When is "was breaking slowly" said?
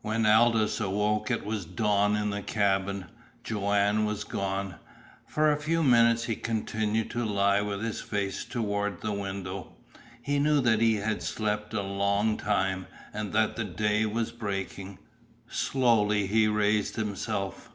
14.06-16.26